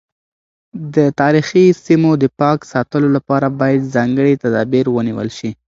د 0.95 0.97
تاریخي 1.21 1.65
سیمو 1.85 2.11
د 2.23 2.25
پاک 2.39 2.57
ساتلو 2.73 3.07
لپاره 3.17 3.47
باید 3.59 3.91
ځانګړي 3.95 4.33
تدابیر 4.43 4.85
ونیول 4.91 5.29
شي. 5.37 5.49